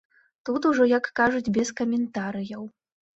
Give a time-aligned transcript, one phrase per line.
[0.47, 2.65] Тут ужо, як кажуць, без каментарыяў.